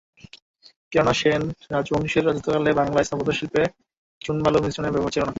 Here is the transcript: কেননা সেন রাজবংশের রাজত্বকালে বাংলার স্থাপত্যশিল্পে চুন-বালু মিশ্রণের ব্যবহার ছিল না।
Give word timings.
কেননা 0.91 1.13
সেন 1.13 1.41
রাজবংশের 1.71 2.23
রাজত্বকালে 2.25 2.71
বাংলার 2.79 3.05
স্থাপত্যশিল্পে 3.07 3.61
চুন-বালু 4.21 4.57
মিশ্রণের 4.61 4.93
ব্যবহার 4.93 5.13
ছিল 5.13 5.23
না। 5.23 5.29